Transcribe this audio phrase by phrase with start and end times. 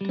[0.00, 0.06] Si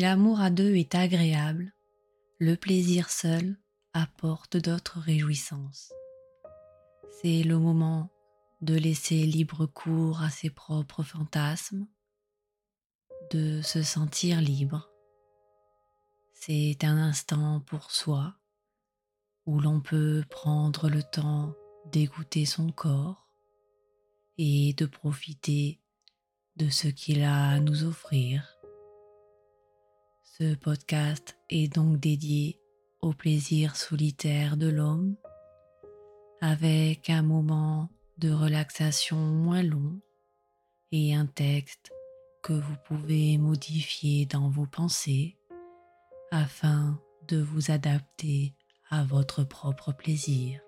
[0.00, 1.74] l'amour à deux est agréable,
[2.38, 3.58] le plaisir seul
[3.92, 5.92] apporte d'autres réjouissances.
[7.20, 8.08] C'est le moment
[8.62, 11.86] de laisser libre cours à ses propres fantasmes,
[13.32, 14.89] de se sentir libre.
[16.42, 18.34] C'est un instant pour soi
[19.44, 21.52] où l'on peut prendre le temps
[21.92, 23.28] d'écouter son corps
[24.38, 25.82] et de profiter
[26.56, 28.56] de ce qu'il a à nous offrir.
[30.22, 32.58] Ce podcast est donc dédié
[33.02, 35.16] au plaisir solitaire de l'homme
[36.40, 40.00] avec un moment de relaxation moins long
[40.90, 41.92] et un texte
[42.42, 45.36] que vous pouvez modifier dans vos pensées
[46.30, 48.54] afin de vous adapter
[48.88, 50.60] à votre propre plaisir.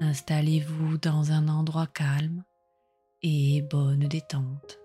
[0.00, 2.44] Installez-vous dans un endroit calme
[3.22, 4.78] et bonne détente.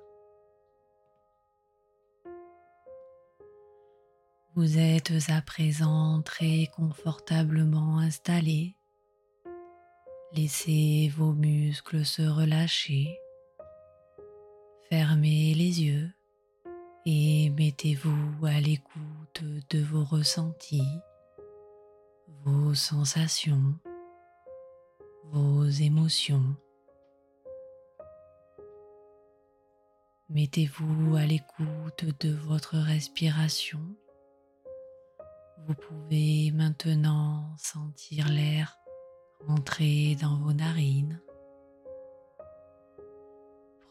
[4.55, 8.77] Vous êtes à présent très confortablement installé.
[10.31, 13.19] Laissez vos muscles se relâcher.
[14.89, 16.14] Fermez les yeux
[17.06, 21.00] et mettez-vous à l'écoute de vos ressentis,
[22.44, 23.75] vos sensations,
[25.31, 26.56] vos émotions.
[30.30, 33.95] Mettez-vous à l'écoute de votre respiration
[35.67, 38.78] vous pouvez maintenant sentir l'air
[39.47, 41.19] entrer dans vos narines.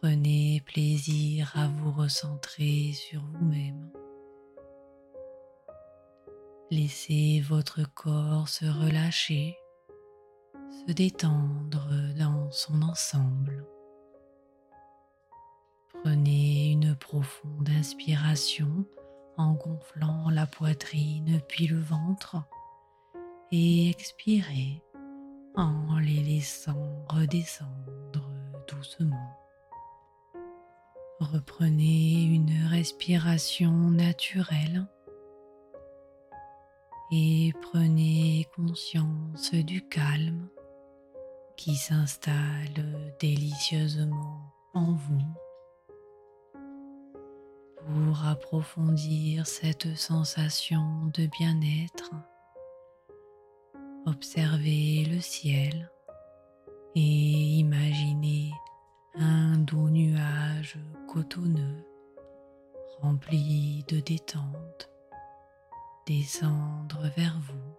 [0.05, 3.91] Prenez plaisir à vous recentrer sur vous-même.
[6.70, 9.56] Laissez votre corps se relâcher,
[10.86, 11.88] se détendre
[12.19, 13.66] dans son ensemble.
[16.03, 18.84] Prenez une profonde inspiration
[19.38, 22.37] en gonflant la poitrine puis le ventre
[23.50, 24.82] et expirez
[25.54, 28.31] en les laissant redescendre
[28.69, 29.44] doucement.
[31.20, 34.86] Reprenez une respiration naturelle
[37.12, 40.48] et prenez conscience du calme
[41.56, 45.34] qui s'installe délicieusement en vous
[47.86, 52.10] pour approfondir cette sensation de bien-être.
[54.06, 55.91] Observez le ciel
[56.96, 58.50] et imaginez
[59.16, 61.84] un doux nuage cotonneux
[63.00, 64.91] rempli de détente
[66.06, 67.76] descendre vers vous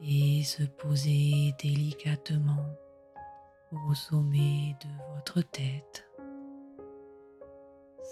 [0.00, 2.64] et se poser délicatement
[3.72, 6.08] au sommet de votre tête.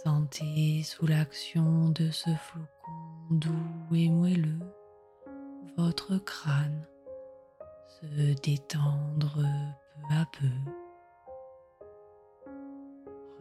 [0.04, 2.66] Sentez sous l'action de ce flocon
[3.30, 4.58] doux et moelleux
[5.76, 6.86] votre crâne
[8.00, 9.42] se détendre
[10.08, 10.85] peu à peu.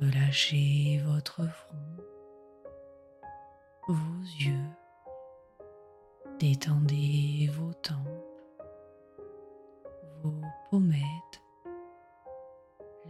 [0.02, 2.04] Relâchez votre front,
[3.88, 4.70] vos yeux,
[6.38, 7.96] détendez vos tempes,
[10.22, 11.42] vos pommettes,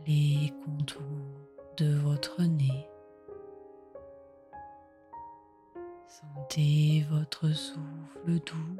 [0.05, 1.01] les contours
[1.77, 2.87] de votre nez.
[6.07, 8.77] Sentez votre souffle doux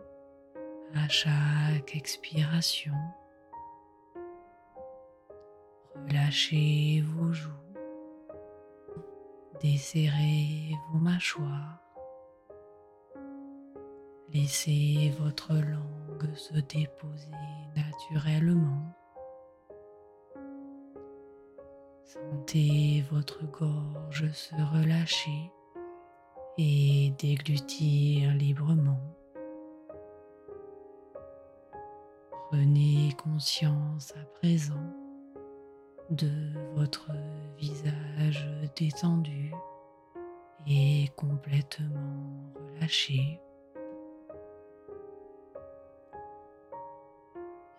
[0.93, 2.93] à chaque expiration.
[5.95, 7.65] Relâchez vos joues.
[9.61, 11.79] Desserrez vos mâchoires.
[14.33, 17.31] Laissez votre langue se déposer
[17.75, 18.93] naturellement.
[22.03, 25.51] Sentez votre gorge se relâcher
[26.57, 29.16] et déglutir librement.
[32.49, 35.04] Prenez conscience à présent
[36.09, 36.31] de
[36.75, 37.11] votre
[37.57, 39.52] visage détendu
[40.67, 43.40] et complètement relâché.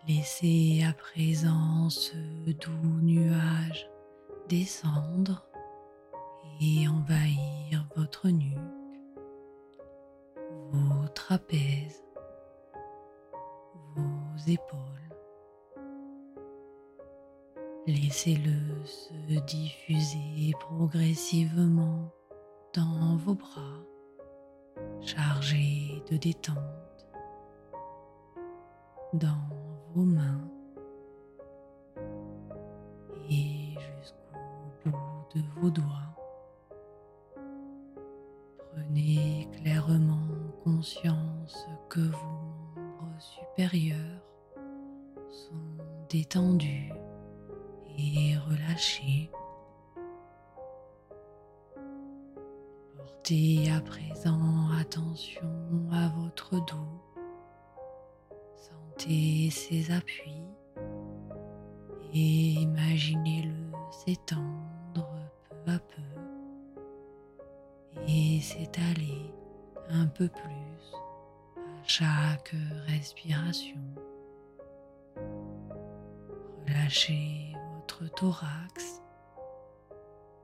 [0.08, 2.14] Laissez à présent ce
[2.52, 3.90] doux nuage
[4.49, 5.44] descendre
[6.61, 8.56] et envahir votre nuque,
[10.70, 12.05] vos trapèzes,
[13.96, 15.06] vos épaules.
[17.87, 22.12] Laissez-le se diffuser progressivement
[22.75, 23.81] dans vos bras,
[25.00, 27.06] chargé de détente
[29.12, 29.49] dans
[29.94, 30.50] vos mains
[33.31, 36.06] et jusqu'au bout de vos doigts.
[59.08, 60.43] Ses appuis
[62.12, 63.55] et imaginez-le
[63.93, 65.08] s'étendre
[65.49, 66.03] peu à peu
[68.08, 69.32] et s'étaler
[69.91, 70.93] un peu plus
[71.56, 72.53] à chaque
[72.88, 73.81] respiration.
[76.67, 79.03] Relâchez votre thorax,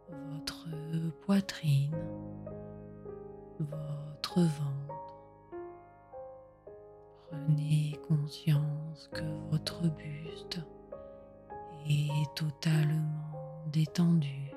[0.09, 0.69] votre
[1.23, 1.97] poitrine,
[3.59, 4.92] votre ventre.
[7.33, 10.61] Prenez conscience que votre buste
[11.89, 14.53] est totalement détendu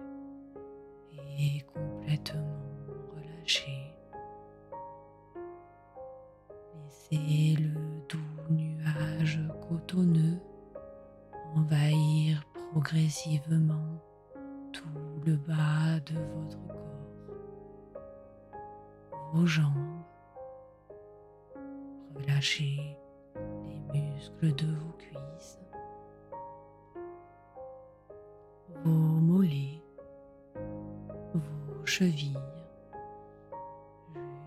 [1.40, 2.60] et complètement
[3.16, 3.94] relâché.
[6.84, 7.74] Laissez le
[8.10, 9.40] doux nuage
[9.70, 10.40] cotonneux
[11.56, 14.02] envahir progressivement
[14.74, 14.84] tout
[15.26, 18.02] le bas de votre corps,
[19.34, 20.05] vos jambes.
[22.16, 22.98] Relâchez
[23.94, 25.60] les muscles de vos cuisses,
[28.84, 29.82] vos mollets,
[31.34, 32.38] vos chevilles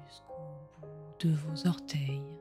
[0.07, 0.33] jusqu'au
[0.81, 2.39] bout de vos orteils.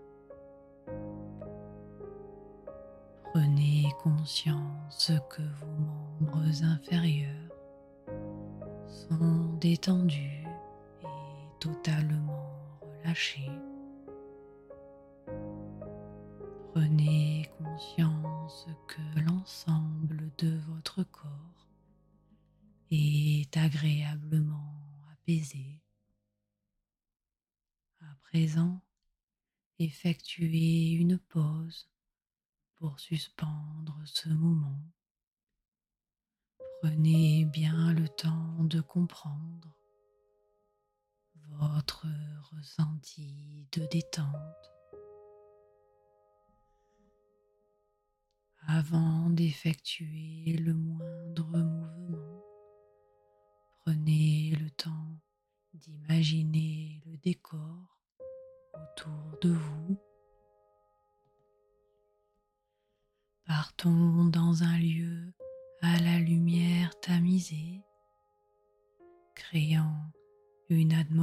[3.34, 5.66] Prenez conscience que vos
[6.22, 7.52] membres inférieurs
[8.88, 10.48] sont détendus
[11.04, 12.50] et totalement
[13.04, 13.52] relâchés.
[16.78, 18.07] Prenez conscience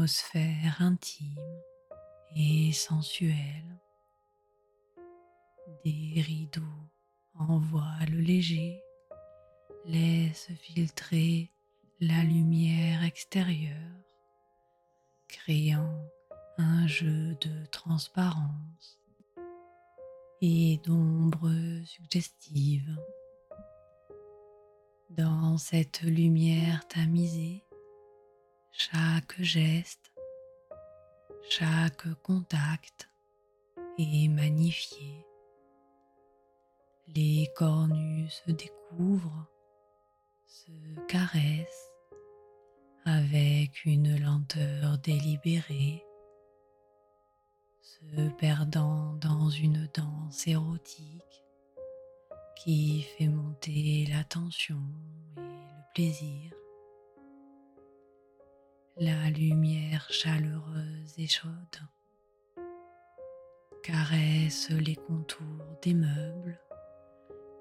[0.04, 1.62] atmosphère intime
[2.36, 3.80] et sensuelle.
[5.82, 6.90] Des rideaux
[7.38, 8.82] en voile léger
[9.86, 11.50] laissent filtrer
[12.00, 13.96] la lumière extérieure,
[15.26, 16.04] créant
[16.58, 19.00] un jeu de transparence
[20.42, 21.50] et d'ombre
[21.86, 22.94] suggestive.
[25.08, 27.63] Dans cette lumière tamisée,
[28.76, 30.12] chaque geste,
[31.48, 33.08] chaque contact
[33.98, 35.24] est magnifié.
[37.14, 39.46] Les cornus se découvrent,
[40.46, 40.72] se
[41.06, 41.92] caressent
[43.04, 46.04] avec une lenteur délibérée
[47.80, 51.44] se perdant dans une danse érotique
[52.56, 54.82] qui fait monter l'attention
[55.36, 56.63] et le plaisir.
[58.96, 61.50] La lumière chaleureuse et chaude
[63.82, 66.60] caresse les contours des meubles,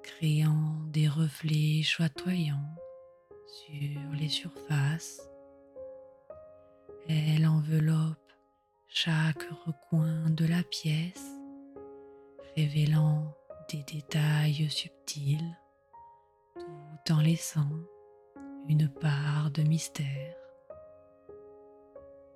[0.04, 2.76] créant des reflets chatoyants
[3.48, 5.28] sur les surfaces.
[7.10, 8.32] Elle enveloppe
[8.88, 11.32] chaque recoin de la pièce,
[12.56, 13.36] révélant
[13.72, 15.58] des détails subtils
[16.60, 17.72] tout en laissant
[18.70, 20.43] une part de mystère.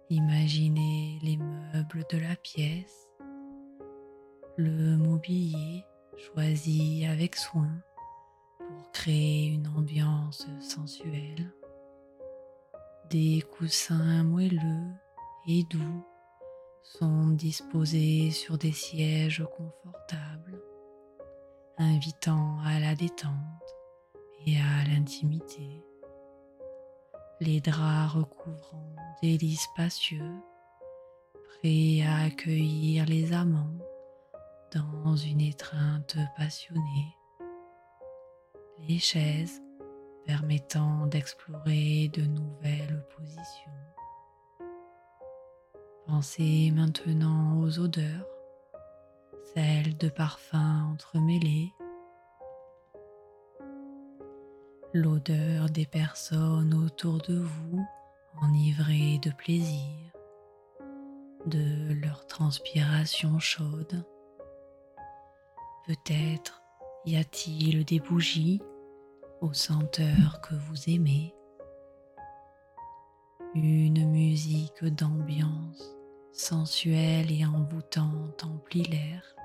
[0.10, 3.10] Imaginez les meubles de la pièce,
[4.56, 5.84] le mobilier
[6.16, 7.68] choisi avec soin
[8.58, 11.52] pour créer une ambiance sensuelle,
[13.10, 14.94] des coussins moelleux
[15.46, 16.06] et doux
[16.84, 20.62] sont disposés sur des sièges confortables,
[21.78, 23.76] invitant à la détente
[24.46, 25.84] et à l'intimité.
[27.40, 30.34] Les draps recouvrant des lits spacieux
[31.34, 33.78] prêt à accueillir les amants
[34.74, 37.16] dans une étreinte passionnée.
[38.88, 39.62] Les chaises
[40.26, 43.72] permettant d'explorer de nouvelles positions.
[46.08, 48.26] Pensez maintenant aux odeurs,
[49.54, 51.72] celles de parfums entremêlés,
[54.98, 57.86] l'odeur des personnes autour de vous
[58.42, 60.12] enivrées de plaisir,
[61.46, 64.04] de leur transpiration chaude.
[65.86, 66.64] Peut-être
[67.06, 68.62] y a-t-il des bougies
[69.42, 71.34] aux senteurs que vous aimez,
[73.54, 75.96] une musique d'ambiance
[76.32, 79.36] sensuelle et envoûtante emplit l'air.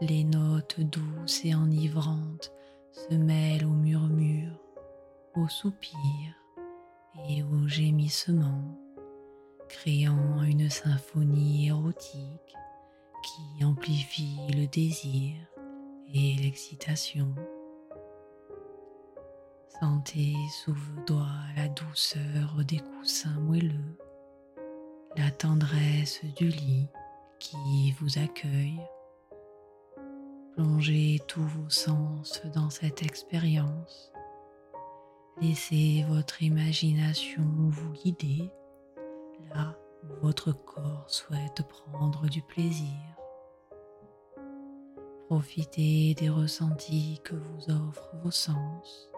[0.00, 2.52] Les notes douces et enivrantes
[2.94, 4.58] se mêlent aux murmures,
[5.36, 6.34] aux soupirs
[7.28, 8.78] et aux gémissements,
[9.68, 12.56] créant une symphonie érotique
[13.22, 15.34] qui amplifie le désir
[16.14, 17.34] et l'excitation.
[19.80, 23.98] Sentez sous vos doigts la douceur des coussins moelleux
[25.16, 26.88] la tendresse du lit
[27.38, 28.80] qui vous accueille.
[30.54, 34.12] Plongez tous vos sens dans cette expérience.
[35.40, 38.52] Laissez votre imagination vous guider
[39.52, 42.86] là où votre corps souhaite prendre du plaisir.
[45.26, 49.10] Profitez des ressentis que vous offrent vos sens.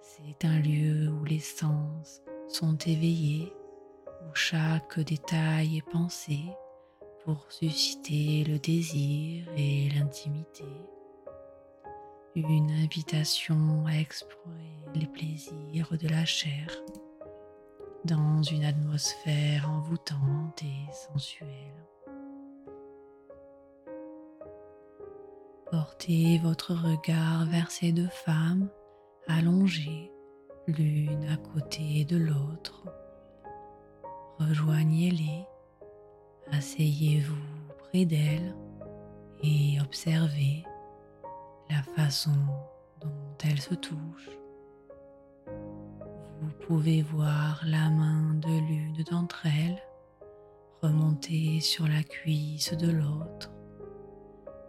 [0.00, 3.52] C'est un lieu où les sens sont éveillés
[4.06, 6.38] où chaque détail est pensé
[7.24, 10.64] pour susciter le désir et l'intimité.
[12.34, 16.68] Une invitation à explorer les plaisirs de la chair
[18.04, 21.86] dans une atmosphère envoûtante et sensuelle.
[25.70, 28.68] Portez votre regard vers ces deux femmes
[29.26, 30.12] allongées
[30.66, 32.84] l'une à côté de l'autre
[34.38, 35.46] rejoignez-les,
[36.52, 37.34] asseyez-vous
[37.78, 38.54] près d'elles
[39.42, 40.64] et observez
[41.70, 42.36] la façon
[43.00, 44.38] dont elles se touchent.
[46.40, 49.82] Vous pouvez voir la main de l'une d'entre elles
[50.84, 53.50] remonter sur la cuisse de l'autre,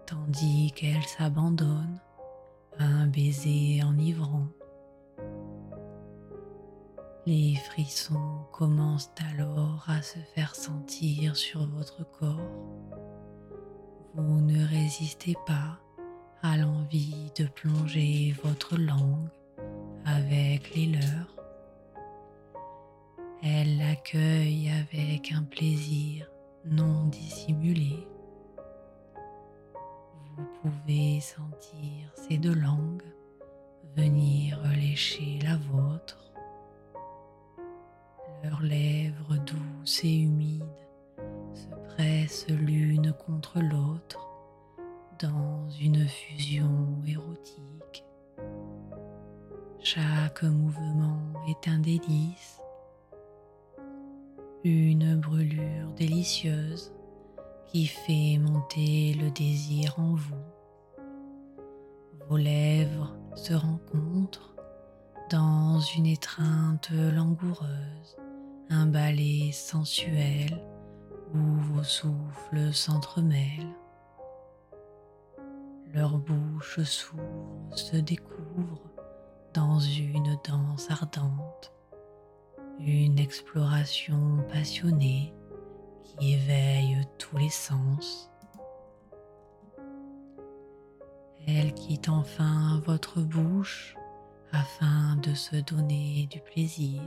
[0.05, 1.99] tandis qu'elle s'abandonne
[2.77, 4.47] à un baiser enivrant.
[7.27, 12.51] Les frissons commencent alors à se faire sentir sur votre corps.
[14.13, 15.79] Vous ne résistez pas
[16.43, 19.29] à l'envie de plonger votre langue
[20.05, 21.35] avec les leurs.
[23.41, 26.29] Elle l'accueille avec un plaisir
[26.63, 28.07] non dissimulé.
[30.37, 33.01] Vous pouvez sentir ces deux langues
[33.97, 36.24] venir lécher la vôtre
[38.45, 40.63] leurs lèvres douces et humides
[41.55, 44.04] se pressent l'une contre l'autre
[76.75, 77.23] bouche s'ouvre,
[77.73, 78.81] se découvre
[79.53, 81.71] dans une danse ardente,
[82.79, 85.33] une exploration passionnée
[86.03, 88.29] qui éveille tous les sens.
[91.47, 93.95] Elle quitte enfin votre bouche
[94.51, 97.01] afin de se donner du plaisir.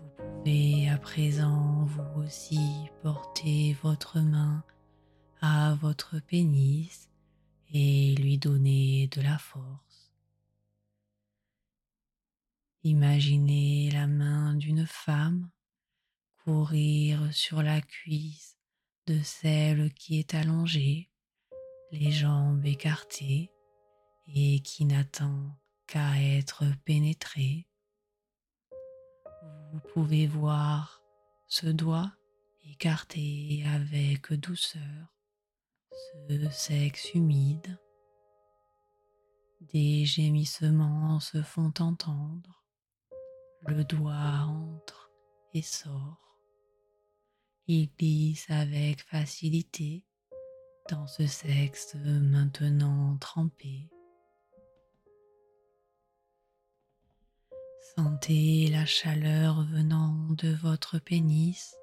[0.00, 4.62] Vous pouvez à présent vous aussi porter votre main
[5.42, 7.10] à votre pénis
[7.76, 10.12] et lui donner de la force.
[12.82, 15.50] Imaginez la main d'une femme
[16.44, 18.56] courir sur la cuisse
[19.06, 21.10] de celle qui est allongée,
[21.90, 23.50] les jambes écartées
[24.26, 27.66] et qui n'attend qu'à être pénétrée
[29.72, 31.02] vous pouvez voir
[31.48, 32.12] ce doigt
[32.64, 35.15] écarté avec douceur
[35.96, 37.78] ce sexe humide.
[39.72, 42.64] Des gémissements se font entendre.
[43.66, 45.10] Le doigt entre
[45.54, 46.38] et sort.
[47.66, 50.04] Il glisse avec facilité
[50.90, 53.90] dans ce sexe maintenant trempé.
[57.96, 61.74] Sentez la chaleur venant de votre pénis.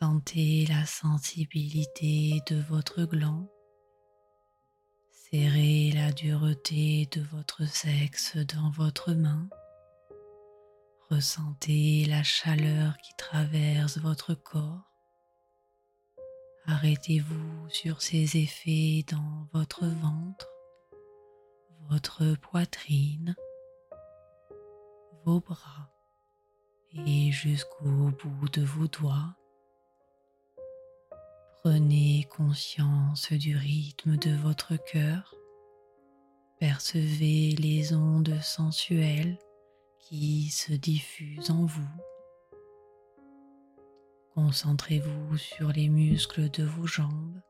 [0.00, 3.46] Sentez la sensibilité de votre gland.
[5.10, 9.50] Serrez la dureté de votre sexe dans votre main.
[11.10, 14.90] Ressentez la chaleur qui traverse votre corps.
[16.64, 20.48] Arrêtez-vous sur ces effets dans votre ventre,
[21.90, 23.36] votre poitrine,
[25.26, 25.92] vos bras
[27.06, 29.36] et jusqu'au bout de vos doigts.
[31.64, 35.32] Prenez conscience du rythme de votre cœur.
[36.58, 39.38] Percevez les ondes sensuelles
[40.00, 41.86] qui se diffusent en vous.
[44.34, 47.40] Concentrez-vous sur les muscles de vos jambes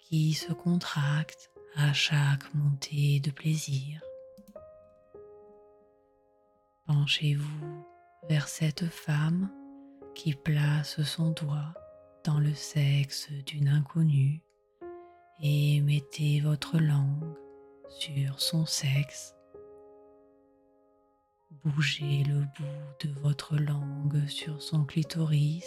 [0.00, 4.00] qui se contractent à chaque montée de plaisir.
[6.86, 7.86] Penchez-vous
[8.28, 9.52] vers cette femme
[10.16, 11.74] qui place son doigt
[12.34, 14.42] le sexe d'une inconnue
[15.40, 17.36] et mettez votre langue
[17.88, 19.34] sur son sexe.
[21.64, 25.66] Bougez le bout de votre langue sur son clitoris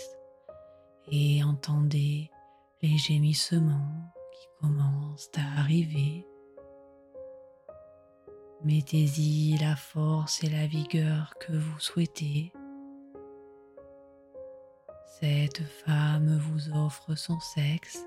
[1.09, 2.29] et entendez
[2.81, 6.25] les gémissements qui commencent à arriver
[8.65, 12.51] Mettez-y la force et la vigueur que vous souhaitez.
[15.21, 18.05] Cette femme vous offre son sexe.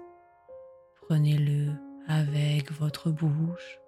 [1.02, 1.72] Prenez-le
[2.08, 3.78] avec votre bouche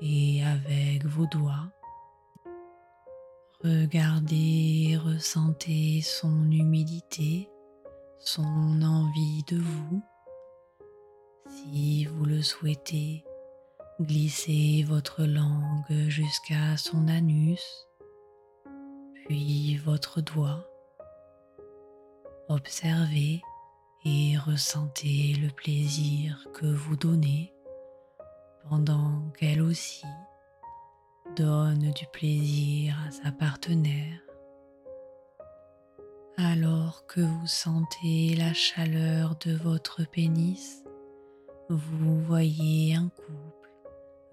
[0.00, 1.70] et avec vos doigts.
[3.62, 7.48] Regardez ressentez son humidité,
[8.18, 10.02] son envie de vous.
[11.48, 13.24] Si vous le souhaitez,
[14.00, 17.86] Glissez votre langue jusqu'à son anus,
[19.26, 20.69] puis votre doigt.
[22.50, 23.40] Observez
[24.04, 27.54] et ressentez le plaisir que vous donnez
[28.68, 30.04] pendant qu'elle aussi
[31.36, 34.18] donne du plaisir à sa partenaire.
[36.38, 40.82] Alors que vous sentez la chaleur de votre pénis,
[41.68, 43.70] vous voyez un couple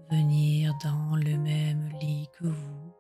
[0.10, 2.96] venir dans le même lit que vous.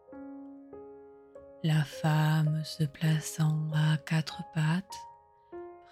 [1.64, 4.96] La femme se plaçant à quatre pattes,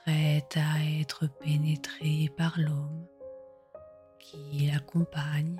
[0.06, 3.08] prête à être pénétrée par l'homme
[4.20, 5.60] qui l'accompagne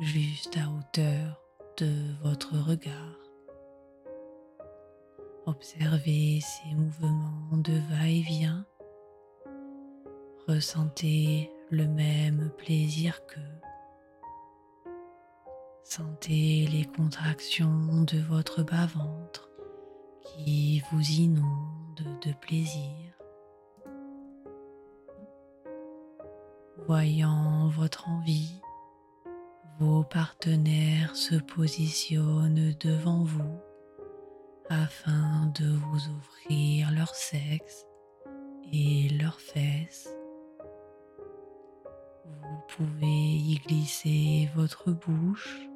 [0.00, 1.40] juste à hauteur
[1.76, 3.16] de votre regard.
[5.46, 8.66] Observez ces mouvements de va-et-vient.
[10.48, 13.60] Ressentez le même plaisir qu'eux.
[15.84, 19.48] Sentez les contractions de votre bas-ventre
[20.22, 23.09] qui vous inondent de plaisir.
[26.86, 28.60] Voyant votre envie,
[29.78, 33.60] vos partenaires se positionnent devant vous
[34.68, 37.86] afin de vous offrir leur sexe
[38.72, 40.08] et leurs fesses.
[42.24, 45.70] Vous pouvez y glisser votre bouche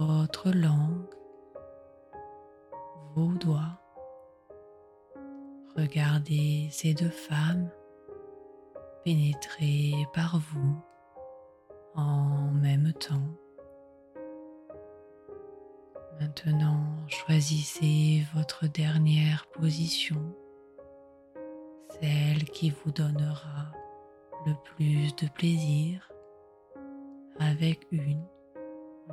[0.00, 1.14] votre langue,
[3.14, 3.78] vos doigts.
[5.76, 7.70] Regardez ces deux femmes
[9.04, 10.82] pénétrer par vous
[11.94, 13.36] en même temps.
[16.20, 20.36] Maintenant, choisissez votre dernière position,
[22.00, 23.72] celle qui vous donnera
[24.46, 26.10] le plus de plaisir
[27.38, 28.26] avec une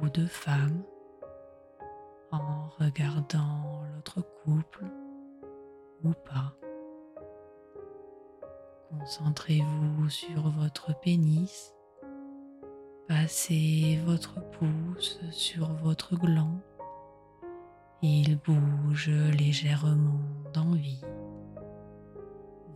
[0.02, 0.84] ou deux femmes
[2.32, 4.86] en regardant l'autre couple
[6.04, 6.54] ou pas.
[8.90, 11.74] Concentrez-vous sur votre pénis.
[13.08, 16.60] Passez votre pouce sur votre gland.
[18.02, 20.22] Il bouge légèrement
[20.54, 21.02] d'envie.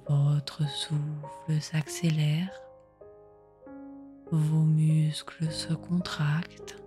[0.08, 2.52] Votre souffle s'accélère.
[4.32, 6.82] Vos muscles se contractent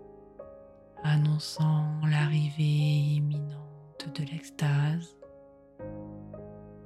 [1.02, 5.16] annonçant l'arrivée imminente de l'extase,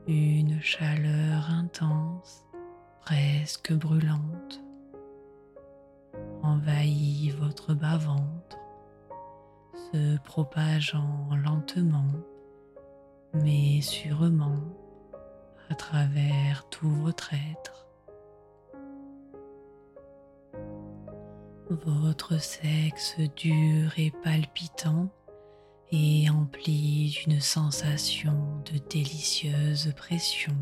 [0.08, 2.46] une chaleur intense,
[3.02, 4.62] presque brûlante,
[6.42, 8.58] envahit votre bas-ventre,
[9.92, 12.10] se propageant lentement
[13.34, 14.62] mais sûrement
[15.68, 17.86] à travers tout votre être.
[21.70, 25.10] Votre sexe dur et palpitant
[25.92, 30.56] est empli d'une sensation de délicieuse pression.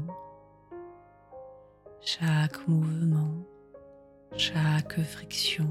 [2.00, 3.34] Chaque mouvement,
[4.36, 5.68] chaque friction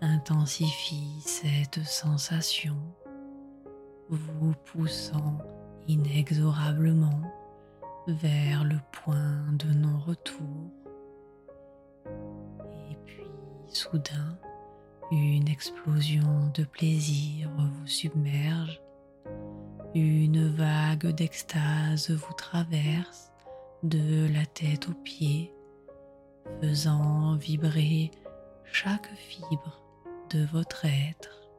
[0.00, 2.76] intensifie cette sensation,
[4.08, 5.38] vous poussant
[5.88, 7.22] inexorablement
[8.06, 10.70] vers le point de non-retour.
[12.90, 13.30] Et puis
[13.68, 14.38] soudain,
[15.10, 18.80] une explosion de plaisir vous submerge,
[19.94, 23.32] une vague d'extase vous traverse
[23.82, 25.52] de la tête aux pieds,
[26.60, 28.12] faisant vibrer
[28.64, 29.82] chaque fibre
[30.30, 31.50] de votre être.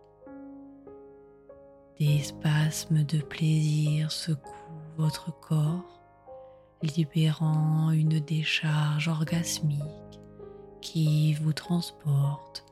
[2.00, 4.48] Des spasmes de plaisir secouent
[4.98, 6.02] votre corps,
[6.82, 9.82] libérant une décharge orgasmique
[10.80, 12.66] qui vous transporte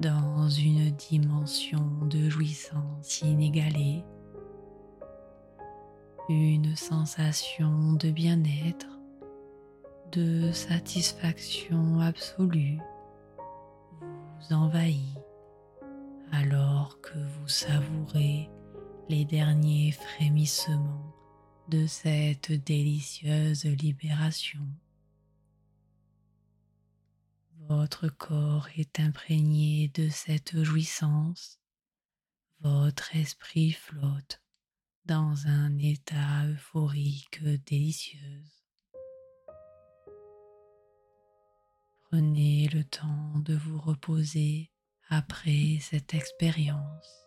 [0.00, 4.04] dans une dimension de jouissance inégalée,
[6.28, 8.86] une sensation de bien-être,
[10.12, 12.78] de satisfaction absolue
[14.00, 15.18] vous envahit
[16.32, 18.50] alors que vous savourez
[19.08, 21.14] les derniers frémissements
[21.68, 24.60] de cette délicieuse libération.
[27.68, 31.58] Votre corps est imprégné de cette jouissance,
[32.60, 34.40] votre esprit flotte
[35.04, 38.44] dans un état euphorique délicieux.
[42.04, 44.70] Prenez le temps de vous reposer
[45.08, 47.25] après cette expérience.